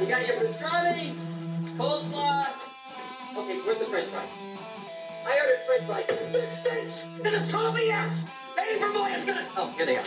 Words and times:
You 0.00 0.06
got 0.06 0.26
your 0.26 0.36
pastrami, 0.36 1.14
coleslaw. 1.76 2.46
Okay, 3.36 3.58
where's 3.64 3.78
the 3.78 3.86
French 3.86 4.06
fries? 4.08 4.28
I 5.26 5.38
ordered 5.40 5.60
French 5.66 5.84
fries. 5.84 6.06
This 6.32 6.58
stinks. 6.60 7.04
This 7.22 7.42
is 7.42 7.50
total 7.50 7.72
BS. 7.72 8.12
Eddie 8.56 8.78
Vermoy 8.80 9.16
is 9.16 9.24
gonna. 9.24 9.44
Oh, 9.56 9.72
here 9.76 9.86
they 9.86 9.96
are. 9.96 10.02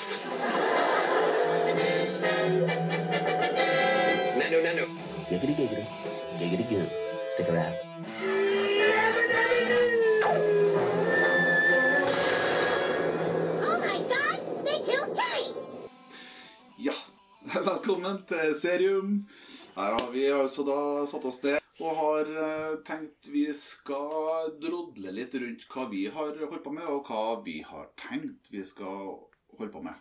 Nanu, 4.39 4.57
nanu. 4.65 4.85
Giggity 5.29 5.55
giggity. 5.59 5.85
Giggity 6.39 6.69
goo. 6.69 6.87
Stick 7.29 7.49
around. 7.49 7.75
Oh 13.63 13.77
my 13.79 13.97
god, 14.09 14.65
they 14.65 14.79
killed 14.79 15.15
Kenny! 15.17 15.53
Ja, 16.77 16.93
velkommen 17.65 18.23
til 18.27 18.55
Serium. 18.55 19.27
Her 19.75 19.91
har 19.95 20.11
vi 20.11 20.25
altså 20.31 20.63
da 20.67 20.77
satt 21.07 21.25
oss 21.29 21.39
ned 21.45 21.59
og 21.81 21.97
har 21.97 22.31
eh, 22.43 22.73
tenkt 22.85 23.29
vi 23.31 23.45
skal 23.55 24.51
drodle 24.61 25.13
litt 25.15 25.33
rundt 25.39 25.63
hva 25.71 25.85
vi 25.89 26.03
har 26.11 26.35
holdt 26.35 26.63
på 26.65 26.73
med, 26.75 26.85
og 26.91 27.07
hva 27.07 27.39
vi 27.45 27.61
har 27.65 27.87
tenkt 27.97 28.51
vi 28.51 28.65
skal 28.67 29.13
holde 29.55 29.71
på 29.71 29.83
med. 29.85 29.95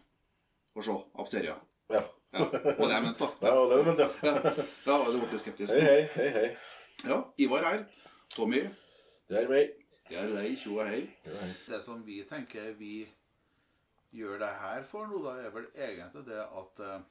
Og 0.75 0.85
se 0.85 0.97
av 0.97 1.31
serier. 1.31 1.63
Ja. 1.91 2.03
Ja, 2.31 2.45
og 2.47 2.83
det 2.85 2.93
jeg 2.93 3.03
mente, 3.03 3.27
da. 3.27 3.31
Ja, 3.51 3.63
det 3.71 3.79
er 3.79 3.89
det, 3.89 4.09
ja. 4.23 4.33
Ja, 4.87 4.99
ja 4.99 5.15
du 5.15 5.23
ble 5.23 5.41
skeptisk. 5.43 5.73
Hei, 5.75 5.81
hei, 5.87 6.03
hei, 6.15 6.29
hei. 6.37 6.51
Ja, 7.09 7.23
Ivar 7.43 7.67
her. 7.67 7.87
Tommy. 8.35 8.61
Det 9.31 9.41
er 9.41 9.49
meg. 9.51 9.73
Det 10.11 10.19
er 10.19 10.31
deg, 10.35 10.53
tjo 10.59 10.77
og 10.77 10.91
hei. 10.91 11.01
Det 11.67 11.81
som 11.83 12.05
vi 12.07 12.21
tenker 12.29 12.75
vi 12.79 13.01
gjør 14.15 14.39
det 14.43 14.53
her 14.61 14.85
for 14.87 15.11
nå, 15.11 15.23
da, 15.25 15.39
er 15.43 15.55
vel 15.55 15.67
egentlig 15.75 16.27
det 16.27 16.39
at 16.43 16.85
eh, 16.87 17.03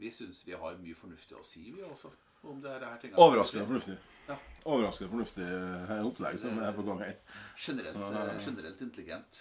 vi 0.00 0.10
syns 0.12 0.42
vi 0.46 0.56
har 0.56 0.76
mye 0.80 0.96
fornuftig 0.96 1.36
å 1.36 1.44
si, 1.44 1.66
vi 1.76 1.84
også. 1.84 2.10
Om 2.40 2.60
det 2.64 2.72
her, 2.72 2.96
tingene. 3.02 3.20
Overraskende 3.20 3.66
fornuftig. 3.68 3.96
Ja. 4.28 4.36
Overraskende 4.64 5.10
fornuftig 5.12 5.44
eh, 5.44 6.06
opplegg 6.08 6.38
som 6.40 6.60
er 6.64 6.72
på 6.72 6.84
gang 6.86 7.02
her. 7.04 7.18
Generelt, 7.60 8.00
eh, 8.00 8.30
generelt 8.46 8.80
intelligent, 8.80 9.40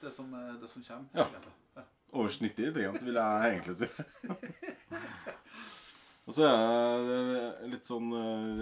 det 0.00 0.10
som, 0.14 0.32
eh, 0.34 0.54
det 0.58 0.70
som 0.70 0.82
kommer. 0.82 1.06
Ja. 1.14 1.26
Ja. 1.76 1.84
Over 2.12 2.34
snittet 2.34 2.66
intelligent, 2.66 3.02
vil 3.06 3.20
jeg 3.20 3.52
egentlig 3.52 3.76
si. 3.78 3.88
Og 6.26 6.34
så 6.34 6.46
er 6.46 7.00
det 7.06 7.70
litt 7.72 7.86
sånn 7.86 8.12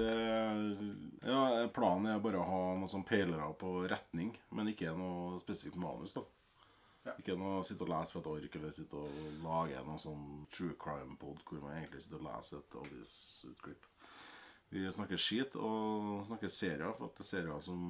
Ja, 0.00 1.41
planen 1.77 2.06
er 2.08 2.22
bare 2.25 2.41
å 2.41 2.47
ha 2.48 2.60
noen 2.72 2.88
sånn 2.88 3.04
peilere 3.04 3.50
på 3.60 3.82
retning, 3.91 4.30
men 4.56 4.70
ikke 4.72 4.94
noe 4.97 5.41
spesifikt 5.42 5.77
manus, 5.80 6.14
da. 6.16 6.25
Ja. 7.06 7.14
Ikke 7.16 7.32
noe 7.40 7.62
sitte 7.64 7.86
og 7.86 7.88
lese 7.94 8.12
for 8.12 8.20
et 8.20 8.26
ork, 8.28 8.56
eller 8.58 8.72
sitte 8.76 8.98
og 9.00 9.20
lage 9.44 9.80
noe 9.86 10.00
sånn 10.02 10.24
true 10.52 10.74
crime-pod 10.80 11.38
hvor 11.48 11.62
man 11.62 11.78
egentlig 11.78 12.02
sitter 12.04 12.20
og 12.20 12.26
leser 12.28 12.58
et 12.60 12.76
avisutklipp. 12.82 13.86
Vi 14.70 14.82
snakker 14.94 15.18
skit 15.18 15.56
og 15.58 16.20
snakker 16.28 16.52
serier, 16.52 16.92
for 16.98 17.08
at 17.08 17.16
det 17.16 17.24
er 17.24 17.30
serier 17.30 17.62
som 17.64 17.86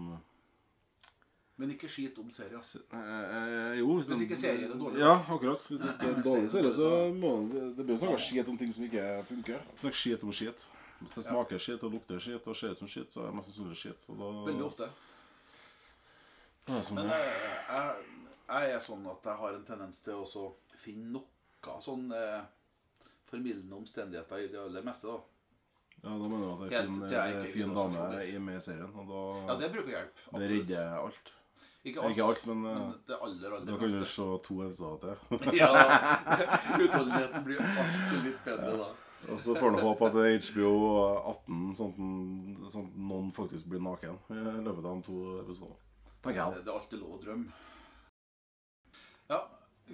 Men 1.61 1.75
ikke 1.75 1.91
skit 1.93 2.17
om 2.23 2.31
serier. 2.33 2.63
Eh, 2.97 3.75
jo, 3.81 3.91
hvis, 3.99 4.07
Hvis 4.09 4.23
ikke 4.25 4.37
serien 4.41 4.71
er 4.71 4.79
dårlig. 4.81 5.03
Ja, 5.03 5.19
akkurat. 5.29 5.67
Hvis 5.69 5.83
det 5.85 5.91
er 5.93 6.15
en 6.15 6.23
dårlig 6.25 6.49
serie, 6.55 6.71
så 6.73 6.89
må 7.13 7.35
Det 7.77 7.85
blir 7.85 7.99
snakka 8.01 8.17
skit 8.25 8.49
om 8.49 8.57
ting 8.57 8.73
som 8.73 8.87
ikke 8.87 9.09
funker. 9.29 9.67
Snakk 9.83 9.99
skit 9.99 10.25
om 10.25 10.33
skit. 10.33 10.65
Hvis 11.03 11.19
det 11.19 11.25
smaker 11.27 11.59
skit 11.61 11.83
og 11.85 11.93
lukter 11.99 12.19
skit 12.23 12.47
og 12.49 12.57
ser 12.57 12.73
ut 12.73 12.79
som 12.81 12.89
skit, 12.89 13.13
så 13.13 13.27
er 13.27 13.29
det 13.29 13.37
mest 13.37 13.51
sannsynlig 13.51 13.77
skit. 13.83 14.09
Veldig 14.09 14.65
ofte. 14.71 14.89
Det 16.65 16.73
er 16.73 16.79
det 16.81 16.87
sånn, 16.89 16.99
Men 17.03 17.13
ja. 17.13 17.19
eh, 17.19 17.45
jeg, 17.75 18.20
jeg 18.51 18.75
er 18.75 18.83
sånn 18.83 19.05
at 19.11 19.27
jeg 19.31 19.41
har 19.43 19.57
en 19.57 19.67
tendens 19.67 20.01
til 20.07 20.23
å 20.23 20.47
finne 20.81 21.19
noe 21.19 21.81
sånn 21.85 22.09
eh, 22.17 22.41
formildende 23.31 23.77
omstendigheter 23.77 24.47
i 24.47 24.49
det 24.53 24.61
aller 24.61 24.87
meste. 24.87 25.11
da. 25.11 25.19
ja, 26.03 26.15
da 26.15 26.31
mener 26.31 26.47
jeg 26.47 26.55
at 26.55 26.63
er 26.63 26.77
Helt 26.77 26.95
fin, 26.95 27.05
er 27.11 27.35
ikke 27.35 27.53
fin 27.59 27.75
dame 27.77 28.07
med 28.47 28.57
i 28.57 28.63
serien, 28.65 28.95
og 28.95 29.13
da 29.13 29.27
Ja, 29.51 29.59
det 29.61 29.75
bruker 29.75 29.93
hjelp. 29.97 30.25
Absolutt. 30.25 30.41
det 30.41 30.51
redder 30.57 30.97
alt. 31.03 31.37
Ikke 31.83 32.01
alt, 32.01 32.13
Ikke 32.13 32.25
alt, 32.25 32.47
men, 32.47 32.65
eh, 32.69 32.81
men 32.81 32.97
det 33.09 33.21
aller, 33.27 33.61
Da 33.65 33.77
kan 33.81 33.95
du 34.01 34.05
se 34.05 34.27
to 34.49 34.59
episoder 34.67 35.21
til. 35.31 35.55
Ja, 35.61 35.71
utholdenheten 36.85 37.47
blir 37.47 37.63
alltid 37.63 38.27
litt 38.27 38.43
bedre 38.45 38.75
da. 38.83 38.91
Og 39.29 39.41
så 39.41 39.55
får 39.55 39.75
du 39.77 39.83
håpe 39.85 40.09
at 40.09 40.17
HBO 40.49 40.75
18, 41.29 41.65
sånn 41.77 41.91
at, 41.93 42.71
sånn 42.73 42.87
noen 42.97 43.33
faktisk 43.37 43.69
blir 43.69 43.83
naken 43.85 44.17
i 44.33 44.45
løpet 44.65 44.85
av 44.85 44.95
de 44.95 45.09
to 45.09 45.17
episodene. 45.43 45.77
Tenker 46.21 46.41
jeg. 46.41 46.63
Det 46.65 46.73
er 46.73 46.79
alltid 46.79 47.03
lov 47.03 47.19
å 47.19 47.21
drømme. 47.25 47.59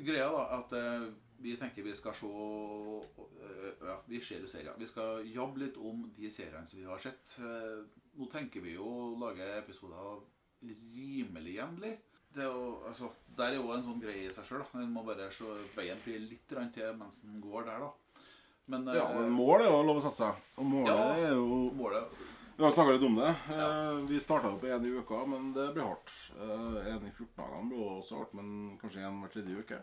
Greia 0.04 0.28
da 0.32 0.42
at 0.58 0.72
eh, 0.76 1.06
vi 1.38 1.56
tenker 1.56 1.84
vi 1.84 1.94
skal 1.96 2.14
se 2.16 2.28
eh, 2.28 3.86
Ja, 3.86 3.96
vi 4.08 4.20
ser 4.20 4.40
jo 4.44 4.50
serier. 4.50 4.74
Vi 4.78 4.88
skal 4.88 5.24
jobbe 5.32 5.62
litt 5.64 5.76
om 5.76 6.04
de 6.16 6.30
seriene 6.32 6.66
som 6.66 6.80
vi 6.80 6.88
har 6.88 6.98
sett. 7.02 7.36
Eh, 7.40 7.84
nå 8.16 8.28
tenker 8.32 8.64
vi 8.64 8.76
jo 8.76 8.86
å 8.86 9.14
lage 9.20 9.46
episoder 9.58 10.20
rimelig 10.66 11.56
jevnlig. 11.58 11.96
Er 12.36 12.50
altså, 12.88 13.08
der 13.36 13.54
er 13.54 13.56
jo 13.56 13.70
en 13.72 13.84
sånn 13.84 14.00
greie 14.00 14.26
i 14.28 14.32
seg 14.34 14.44
sjøl. 14.44 14.64
En 14.76 14.90
må 14.92 15.04
bare 15.06 15.30
se 15.32 15.48
veien 15.76 16.00
blir 16.04 16.20
litt 16.20 16.48
til 16.48 16.96
mens 16.98 17.22
en 17.24 17.40
går 17.40 17.64
der, 17.70 17.84
da. 17.86 17.92
Men, 18.66 18.86
Ja, 18.92 19.06
eh, 19.08 19.20
men 19.20 19.30
mål 19.32 19.62
er 19.62 19.70
jo 19.70 19.82
lov 19.86 20.00
å 20.00 20.04
satse. 20.04 20.32
Og 20.58 20.66
målet 20.66 20.96
Ja. 20.96 21.14
er 21.28 21.32
jo 21.34 21.70
målet 21.72 22.08
Vi 22.56 22.64
har 22.64 22.70
snakka 22.70 22.92
litt 22.92 23.02
om 23.04 23.16
det. 23.16 23.34
Ja. 23.52 23.92
Vi 24.08 24.20
starta 24.20 24.48
opp 24.54 24.62
én 24.64 24.84
i 24.86 24.92
uka, 24.96 25.26
men 25.28 25.50
det 25.52 25.66
blir 25.74 25.84
hardt. 25.84 26.12
Én 26.88 27.04
i 27.04 27.10
14 27.12 27.26
dagene 27.36 27.68
blir 27.68 27.82
også 27.98 28.16
hardt, 28.22 28.32
men 28.38 28.78
kanskje 28.80 29.02
én 29.04 29.18
hver 29.20 29.32
tredje 29.34 29.58
uke. 29.60 29.80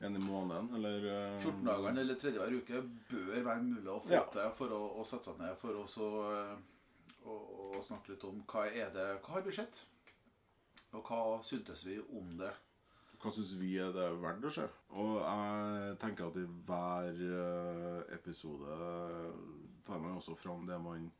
En 0.00 0.16
i 0.16 0.22
måneden, 0.24 0.70
eller 0.74 1.04
eh, 1.12 1.36
14 1.44 1.60
dagene 1.68 2.00
eller 2.02 2.16
tredje 2.18 2.40
hver 2.40 2.56
uke 2.56 2.80
bør 3.10 3.42
være 3.44 3.62
mulig 3.62 3.90
å 3.92 4.00
få 4.02 4.14
Ja. 4.16 4.22
til 4.32 4.50
for 4.56 4.72
å, 4.72 4.80
å 4.98 5.04
sette 5.06 5.28
seg 5.30 5.38
ned 5.44 5.58
for 5.60 5.76
å 5.76 5.84
så, 5.92 6.08
eh, 6.32 7.20
å, 7.28 7.36
å 7.76 7.82
snakke 7.84 8.14
litt 8.14 8.24
om 8.24 8.40
hva 8.48 8.64
er 8.72 8.90
det, 8.96 9.06
hva 9.20 9.36
har 9.36 9.44
vi 9.46 9.52
sett, 9.52 9.82
og 10.96 11.04
hva 11.04 11.20
syntes 11.44 11.84
vi 11.86 12.00
om 12.16 12.32
det. 12.40 12.50
Hva 13.20 13.30
syns 13.36 13.52
vi 13.60 13.74
er 13.78 13.92
det 13.92 14.08
verdt 14.24 14.48
å 14.48 14.54
se? 14.56 14.64
Og 14.96 15.18
jeg 15.20 15.98
tenker 16.00 16.30
at 16.32 16.40
i 16.40 16.46
hver 16.66 17.22
eh, 17.28 18.14
episode 18.16 18.80
tar 19.84 20.00
man 20.00 20.16
også 20.16 20.34
fram 20.40 20.64
det 20.66 20.80
man 20.80 21.10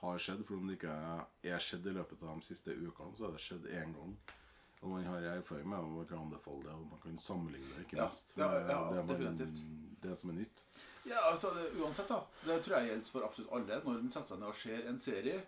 har 0.00 0.18
skjedd. 0.18 0.44
For 0.46 0.54
om 0.56 0.66
det 0.68 0.78
ikke 0.78 0.96
er 1.52 1.58
skjedd 1.64 1.86
i 1.86 1.94
løpet 1.96 2.22
av 2.22 2.38
de 2.40 2.46
siste 2.46 2.74
ukene, 2.76 3.16
så 3.18 3.28
er 3.28 3.32
det 3.36 3.40
skjedd 3.44 3.66
én 3.70 3.94
gang. 3.96 4.16
Og 4.82 4.88
man 4.92 5.04
har 5.04 5.24
erfaring 5.32 5.66
med 5.68 5.78
det, 5.82 5.90
man 5.90 6.06
kan 6.06 6.18
anbefale 6.22 6.62
det, 6.68 6.74
og 6.78 6.86
man 6.92 7.00
kan 7.02 7.18
sammenligne 7.18 7.72
det, 7.74 7.84
ikke 7.86 7.96
Ja, 7.98 8.04
minst. 8.06 8.34
ja, 8.38 8.48
med 8.48 8.70
ja, 8.70 8.78
det, 8.94 9.04
man, 9.04 9.08
definitivt. 9.08 10.00
det 10.02 10.18
som 10.18 10.30
er 10.30 10.34
nytt. 10.34 10.64
Ja, 11.08 11.18
altså 11.30 11.50
det- 11.54 11.72
Uansett, 11.80 12.08
da. 12.08 12.20
Det 12.44 12.62
tror 12.64 12.76
jeg 12.78 12.88
gjelder 12.90 13.10
for 13.10 13.22
absolutt 13.26 13.52
alle. 13.52 13.80
Når 13.84 13.98
en 13.98 14.10
setter 14.10 14.26
seg 14.28 14.38
ned 14.38 14.48
og 14.48 14.54
ser 14.54 14.88
en 14.88 14.98
serie, 15.00 15.42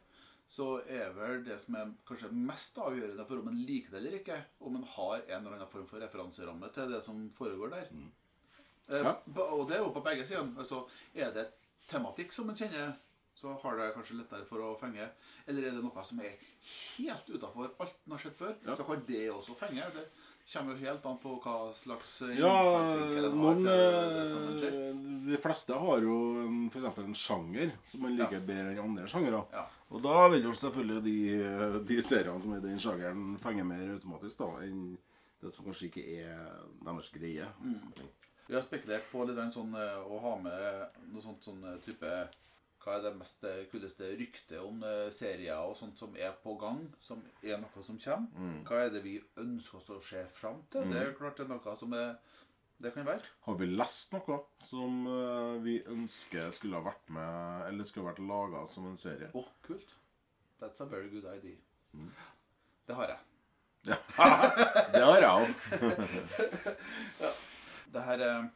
så 0.49 0.81
er 0.89 1.12
vel 1.15 1.44
det 1.44 1.60
som 1.60 1.75
er 1.77 1.93
kanskje 2.09 2.33
mest 2.33 2.75
avgjørende 2.78 3.27
for 3.28 3.39
om 3.39 3.49
en 3.49 3.60
liker 3.66 3.91
det 3.91 3.99
eller 4.00 4.19
ikke, 4.19 4.44
om 4.60 4.77
en 4.77 4.83
har 4.83 5.21
en 5.28 5.47
eller 5.47 5.53
annen 5.60 5.69
form 5.71 5.87
for 5.87 6.00
referanseramme 6.03 6.72
til 6.75 6.91
det 6.91 7.03
som 7.05 7.31
foregår 7.39 7.71
der. 7.71 7.87
Mm. 7.93 8.10
Ja. 8.89 9.12
Eh, 9.15 9.39
Og 9.39 9.69
det 9.69 9.77
er 9.77 9.84
jo 9.84 9.93
på 9.93 10.03
begge 10.03 10.27
sider. 10.27 10.49
Altså, 10.59 10.89
er 11.15 11.31
det 11.31 11.53
tematikk 11.89 12.33
som 12.33 12.50
en 12.50 12.56
kjenner, 12.56 12.97
så 13.41 13.55
har 13.62 13.77
det 13.81 13.91
kanskje 13.97 14.19
lettere 14.21 14.45
for 14.49 14.61
å 14.61 14.75
fenge. 14.81 15.06
Eller 15.49 15.67
er 15.71 15.77
det 15.78 15.83
noe 15.84 16.05
som 16.05 16.21
er 16.21 16.34
helt 16.99 17.31
utafor 17.33 17.71
alt 17.81 17.97
en 18.06 18.12
har 18.17 18.21
sett 18.27 18.37
før, 18.37 18.55
Ja. 18.67 18.75
så 18.77 18.84
kan 18.84 19.03
det 19.09 19.23
også 19.33 19.56
fenge. 19.56 19.87
Det 19.95 20.05
kommer 20.53 20.75
jo 20.77 20.84
helt 20.87 21.05
an 21.06 21.19
på 21.23 21.34
hva 21.41 21.56
slags 21.78 22.23
eh, 22.27 22.37
Ja, 22.41 22.53
noen 23.33 23.61
det 23.65 23.77
eh, 24.67 24.95
De 25.31 25.39
fleste 25.41 25.77
har 25.78 26.01
jo 26.03 26.17
f.eks. 26.73 26.99
en 26.99 27.15
sjanger 27.15 27.73
som 27.89 28.03
man 28.03 28.17
liker 28.19 28.41
Ja. 28.41 28.47
bedre 28.47 28.73
enn 28.75 28.83
andre 28.84 29.06
sjangere. 29.09 29.45
Ja. 29.53 29.67
Og 29.91 30.03
da 30.03 30.28
vil 30.33 30.43
jo 30.49 30.53
selvfølgelig 30.55 31.03
de, 31.05 31.84
de 31.87 32.01
seriene 32.03 32.43
som 32.43 32.53
er 32.55 32.59
i 32.62 32.67
den 32.69 32.78
sjangeren, 32.83 33.39
fenge 33.43 33.65
mer 33.67 33.95
automatisk 33.97 34.39
da, 34.42 34.51
enn 34.66 34.97
det 35.41 35.53
som 35.54 35.65
kanskje 35.65 35.89
ikke 35.89 36.04
er 36.21 36.42
deres 36.84 37.09
greie. 37.15 37.47
Vi 38.51 38.54
har 38.57 38.63
spekulert 38.66 39.07
på 39.13 39.22
litt 39.28 39.54
sånn 39.54 39.75
eh, 39.78 40.03
å 40.03 40.19
ha 40.25 40.34
med 40.42 41.03
noe 41.13 41.22
sånt 41.22 41.45
sånn 41.47 41.63
eh, 41.71 41.78
type 41.87 42.10
Hva 42.80 42.94
er 42.97 43.03
det 43.04 43.10
mest 43.18 43.42
eh, 43.44 43.66
kuleste 43.68 44.06
ryktet 44.16 44.56
om 44.65 44.78
eh, 44.88 45.10
serier 45.12 45.59
og 45.68 45.74
sånt 45.77 46.00
som 46.00 46.15
er 46.16 46.32
på 46.41 46.54
gang, 46.60 46.78
som 47.04 47.21
er 47.44 47.59
noe 47.60 47.82
som 47.84 47.98
kommer? 48.00 48.62
Hva 48.65 48.78
er 48.86 48.94
det 48.94 49.03
vi 49.04 49.18
ønsker 49.42 49.77
oss 49.82 49.91
å 49.92 49.98
se 50.04 50.22
fram 50.32 50.62
til? 50.72 50.88
Det 50.88 51.03
er 51.03 51.12
klart 51.18 51.36
det 51.36 51.44
er 51.44 51.50
noe 51.53 51.74
som 51.77 51.92
er 51.98 52.15
Det 52.80 52.94
kan 52.94 53.04
være. 53.04 53.21
Har 53.44 53.56
vi 53.60 53.66
lest 53.68 54.15
noe 54.16 54.38
som 54.65 55.03
eh, 55.12 55.59
vi 55.60 55.74
ønsker 55.92 56.48
skulle 56.56 56.80
ha 56.80 56.86
vært 56.86 57.10
med, 57.12 57.66
eller 57.68 57.84
skulle 57.84 58.06
ha 58.06 58.15
vært 58.15 58.24
laga 58.24 58.62
som 58.72 58.86
en 58.88 58.97
serie? 58.97 59.28
Å, 59.36 59.42
kult. 59.66 59.92
That's 60.62 60.80
a 60.80 60.86
very 60.88 61.10
good 61.12 61.28
idea. 61.28 61.60
Det 62.88 62.97
har 62.97 63.12
jeg. 63.12 63.21
Ja. 63.91 63.98
Det 64.97 65.04
har 65.04 65.21
jeg 65.21 65.30
òg. 65.36 65.48
Det 67.92 68.03
her 68.09 68.24
er 68.24 68.48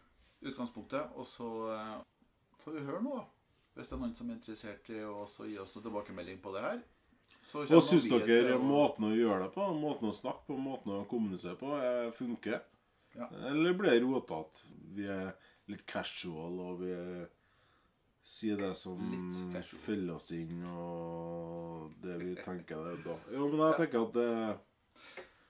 utgangspunktet, 0.44 1.12
og 1.16 1.28
så 1.28 1.48
får 2.64 2.78
vi 2.78 2.88
høre 2.88 3.04
noe. 3.04 3.26
Hvis 3.74 3.90
det 3.90 3.96
er 3.96 4.02
noen 4.04 4.14
som 4.14 4.28
er 4.30 4.36
interessert 4.38 4.90
i 4.94 5.00
å 5.02 5.24
gi 5.26 5.56
oss 5.58 5.72
noen 5.74 5.86
tilbakemelding 5.88 6.38
på 6.42 6.52
det 6.54 6.62
her. 6.62 6.82
Så 7.44 7.64
Og 7.66 7.82
syns 7.84 8.06
dere 8.08 8.54
og... 8.56 8.64
måten 8.64 9.08
å 9.08 9.14
gjøre 9.14 9.46
det 9.46 9.50
på, 9.56 9.66
måten 9.76 10.08
å 10.08 10.16
snakke 10.16 10.46
på, 10.48 10.56
måten 10.60 10.94
å 10.94 11.04
kommunisere 11.10 11.58
på, 11.60 11.74
eh, 11.76 12.10
funker? 12.16 12.62
Ja. 13.14 13.28
Eller 13.50 13.74
blir 13.76 13.92
det 13.92 14.04
rotete? 14.04 14.64
Vi 14.94 15.08
er 15.10 15.34
litt 15.70 15.84
casual, 15.90 16.56
og 16.60 16.80
vi 16.80 16.94
sier 18.24 18.56
det 18.62 18.72
som 18.78 19.00
feller 19.84 20.14
oss 20.16 20.30
inn, 20.32 20.62
og 20.70 21.92
det 22.02 22.16
vi 22.22 22.32
tenker 22.40 22.80
det 22.88 22.96
da. 23.04 23.18
Jo, 23.34 23.50
men 23.52 23.60
jeg 23.66 23.80
tenker 23.82 24.06
at 24.06 24.14
det 24.16 24.30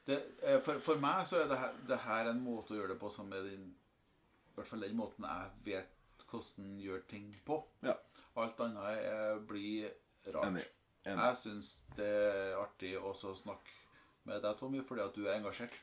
Det, 0.04 0.16
eh, 0.42 0.58
for, 0.60 0.80
for 0.84 1.00
meg 1.00 1.22
så 1.24 1.38
er 1.40 1.46
det 1.48 1.56
her, 1.56 1.76
det 1.88 1.96
her 2.04 2.28
en 2.28 2.42
måte 2.44 2.74
å 2.74 2.76
gjøre 2.76 2.92
det 2.92 3.00
på 3.00 3.08
som 3.08 3.30
er 3.32 3.46
den 3.46 3.70
I 3.70 4.56
hvert 4.58 4.68
fall 4.68 4.82
den 4.84 4.98
måten 4.98 5.24
jeg 5.24 5.54
vet 5.70 5.93
hvordan 6.30 6.78
gjør 6.82 7.02
ting 7.10 7.30
på. 7.46 7.60
Ja. 7.84 7.96
Alt 8.40 8.60
annet 8.64 9.00
er, 9.04 9.40
blir 9.46 9.90
rart. 10.26 10.50
Enig. 10.50 10.64
Enig. 11.04 11.24
Jeg 11.28 11.40
syns 11.42 11.72
det 11.98 12.06
er 12.08 12.54
artig 12.58 12.94
også 12.98 13.32
å 13.32 13.38
snakke 13.38 13.80
med 14.24 14.40
deg, 14.40 14.56
Tommy, 14.58 14.80
fordi 14.88 15.04
at 15.04 15.16
du 15.16 15.26
er 15.26 15.36
engasjert 15.36 15.74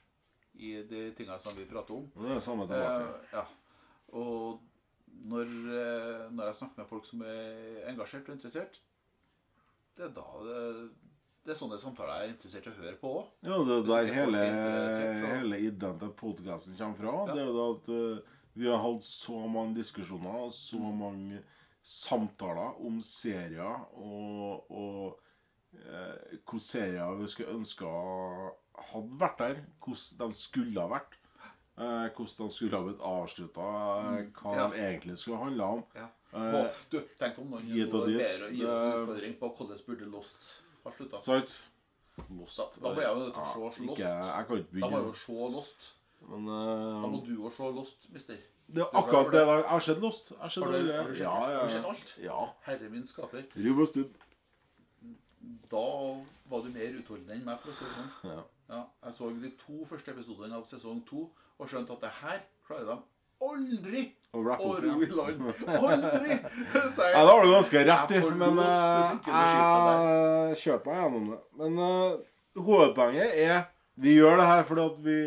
i 0.58 0.74
de 0.88 1.04
tingene 1.18 1.40
som 1.40 1.56
vi 1.58 1.68
prater 1.70 1.96
om. 1.96 2.08
Det 2.16 2.28
er 2.28 2.40
det 2.40 2.44
samme 2.44 2.66
tilbake. 2.70 3.12
Eh, 3.12 3.36
ja. 3.38 3.46
Og 4.18 4.64
når, 5.32 5.46
eh, 5.78 6.26
når 6.34 6.50
jeg 6.50 6.58
snakker 6.62 6.82
med 6.82 6.90
folk 6.90 7.06
som 7.08 7.22
er 7.28 7.86
engasjert 7.92 8.28
og 8.28 8.36
interessert, 8.36 8.82
det 9.98 10.08
er 10.08 10.14
da 10.16 10.26
det, 10.48 10.60
det 11.46 11.54
er 11.54 11.58
sånne 11.60 11.80
samtaler 11.82 12.22
jeg 12.22 12.30
er 12.30 12.36
interessert 12.36 12.68
i 12.68 12.72
å 12.72 12.78
høre 12.80 12.98
på 13.02 13.14
òg. 13.22 13.32
Ja, 13.46 13.58
det 13.68 13.78
er 13.78 13.88
der 13.92 14.14
hele, 14.16 14.44
hele 15.32 15.62
ideen 15.70 16.02
til 16.02 16.14
podkasten 16.18 16.78
kommer 16.80 17.00
fra. 17.00 17.16
Ja. 17.16 17.34
Det 17.34 17.42
er 17.42 17.50
jo 17.50 17.58
da 17.58 17.68
at 17.76 17.92
eh, 17.96 18.38
vi 18.56 18.68
har 18.68 18.78
hatt 18.84 19.04
så 19.04 19.48
mange 19.48 19.76
diskusjoner 19.76 20.50
så 20.52 20.78
Mm. 20.80 20.98
mange 21.00 21.44
samtaler 21.84 22.76
om 22.86 23.00
serier 23.02 23.86
og, 23.98 24.70
og 24.70 25.20
eh, 25.74 26.18
hvilke 26.30 26.60
serier 26.60 27.16
vi 27.18 27.28
skulle 27.28 27.56
ønske 27.56 27.86
hadde 28.92 29.20
vært 29.22 29.38
der. 29.40 29.62
Hvordan 29.86 30.32
de 30.32 30.38
skulle 30.38 30.82
ha 30.82 30.88
vært. 30.92 31.18
Eh, 31.78 32.10
hvordan 32.16 32.48
de 32.48 32.54
skulle 32.54 32.78
ha 32.78 32.84
blitt 32.86 33.02
avslutta. 33.02 33.68
Eh, 34.20 34.26
hva 34.36 34.52
Mm. 34.52 34.58
Ja. 34.58 34.68
de 34.70 34.78
egentlig 34.82 35.18
skulle 35.18 35.38
handla 35.42 35.72
om. 35.78 35.84
Ja. 35.96 36.08
Eh, 36.34 36.68
du, 36.92 37.00
tenk 37.20 37.40
om 37.40 37.50
noen 37.52 37.66
gir 37.68 37.88
oss 37.88 38.08
en 38.08 38.56
utfordring 38.62 39.40
på 39.40 39.50
hvordan 39.58 39.86
burde 39.88 40.12
Lost 40.12 40.62
ha 40.84 40.92
slutta. 40.92 41.20
Lost. 42.30 42.58
Da- 42.58 42.90
da 42.90 42.94
blir 42.96 43.04
jeg 43.04 43.16
jo 43.16 43.20
nødt 43.26 43.34
til 43.34 43.42
å 43.42 43.74
se 43.74 43.82
Lost. 43.82 44.00
Ikke, 44.00 44.12
jeg 44.12 44.48
kan 44.48 44.58
ikke 44.58 44.80
Da 44.80 44.88
må 44.90 44.98
jeg 44.98 45.08
jo 45.08 45.14
se 45.14 45.34
Lost. 45.56 45.92
Men 46.30 46.46
Da 46.48 46.62
eh, 47.04 47.10
må 47.12 47.22
du 47.26 47.34
òg 47.42 47.54
se 47.56 47.70
Lost, 47.76 48.10
mister. 48.14 48.38
Det 48.72 48.84
er 48.86 48.94
akkurat 48.96 49.32
det. 49.34 49.42
Jeg 49.48 49.64
har 49.68 49.86
sett 49.88 50.00
Lost. 50.04 50.32
Jeg 50.32 50.40
har 50.42 50.50
sett 50.54 50.64
Har 50.64 50.72
du, 50.72 50.92
har 50.94 51.08
du 51.10 51.16
sett, 51.16 51.24
ja, 51.26 51.52
ja, 51.52 51.62
har 51.66 51.74
sett 51.74 51.90
alt? 51.92 52.14
Ja. 52.24 52.40
Herre 52.68 52.90
min 52.94 53.08
skaper. 53.08 53.44
Rubb 53.56 53.80
og 53.84 53.88
stubb. 53.88 54.14
Da 55.72 55.86
var 56.52 56.64
du 56.66 56.70
mer 56.72 56.98
utholdende 57.00 57.36
enn 57.36 57.46
meg, 57.48 57.60
for 57.64 57.72
å 57.72 57.76
si 57.76 57.88
det 57.88 57.96
sånn. 57.98 58.12
Ja. 58.32 58.42
Ja, 58.72 58.82
jeg 59.04 59.16
så 59.18 59.30
de 59.36 59.50
to 59.60 59.82
første 59.88 60.14
episodene 60.14 60.56
av 60.56 60.68
sesong 60.70 61.02
to 61.08 61.26
og 61.60 61.68
skjønte 61.68 61.98
at 61.98 62.06
det 62.06 62.12
her 62.22 62.38
klarer 62.64 62.86
de 62.88 62.96
aldri 63.42 64.04
å 64.32 64.44
ro 64.46 64.94
i 65.04 65.10
land. 65.12 65.42
Aldri! 65.68 66.38
Så 66.96 67.04
jeg- 67.04 67.16
Ja, 67.18 67.24
det 67.26 67.34
har 67.34 67.44
du 67.44 67.52
ganske 67.52 67.84
rett 67.90 68.12
i, 68.16 68.22
men 68.22 68.56
låst 68.62 69.28
eh, 69.28 70.54
jeg 70.54 70.62
kjørte 70.64 70.86
meg 70.88 71.02
gjennom 71.02 71.30
det. 71.34 71.40
Men 71.60 71.80
uh, 71.80 72.62
hovedpoenget 72.70 73.36
er 73.44 73.66
vi 74.02 74.16
gjør 74.18 74.38
det 74.42 74.46
her 74.50 74.64
fordi 74.70 74.82
at 74.82 75.00
vi 75.06 75.18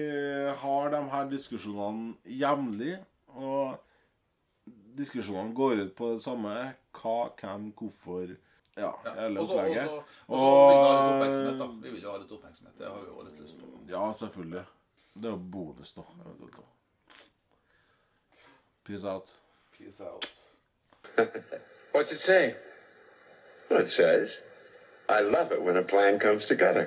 har 0.63 0.89
de 0.95 1.03
her 1.13 1.29
diskusjonene 1.31 2.15
jevnlig. 2.41 2.97
Og 3.35 3.77
diskusjonene 4.99 5.55
går 5.55 5.85
ut 5.85 5.95
på 5.99 6.11
det 6.15 6.21
samme. 6.23 6.55
Hva, 6.95 7.19
hvem, 7.41 7.71
hvorfor 7.79 8.35
Ja, 8.77 8.89
Ja. 9.05 9.13
hele 9.21 9.39
Og 9.41 9.47
opplegget. 9.51 9.89
og 9.89 9.89
så- 9.89 10.03
og 10.29 10.39
så 10.39 10.47
vil 10.51 10.73
vi 10.75 10.81
ha 10.91 10.97
litt 11.07 11.23
oppmerksomhet, 11.23 11.59
da. 11.59 11.67
Vi 11.83 11.91
vil 11.91 12.03
jo 12.03 12.11
ha 12.11 12.17
litt 12.19 12.33
oppmerksomhet. 12.33 12.79
Det 12.79 12.87
har 12.89 12.99
vi 13.01 13.07
jo 13.07 13.23
litt 13.23 13.41
lyst 13.41 13.59
på. 13.61 13.67
Ja, 13.89 14.13
selvfølgelig. 14.13 14.65
Det 15.15 15.25
er 15.25 15.29
jo 15.31 15.37
bonus, 15.53 15.93
da. 15.95 16.03
eventuelt 16.25 16.57
da. 16.57 16.63
Peace 18.85 19.05
out. 19.05 19.31
Peace 19.79 20.01
out. 20.01 20.27
What's 21.95 22.13
it 22.13 22.21
say? 22.21 22.55
Well, 23.71 23.81
it 23.85 23.91
says, 23.91 24.41
I 25.09 25.21
love 25.23 25.53
it 25.53 25.63
when 25.63 25.77
a 25.77 25.83
plan 25.83 26.19
comes 26.19 26.47
together. 26.47 26.87